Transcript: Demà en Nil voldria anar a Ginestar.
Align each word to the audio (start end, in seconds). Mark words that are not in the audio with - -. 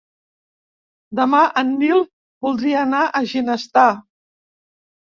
Demà 1.19 1.43
en 1.63 1.69
Nil 1.83 2.01
voldria 2.49 2.81
anar 2.87 3.05
a 3.05 3.23
Ginestar. 3.35 3.89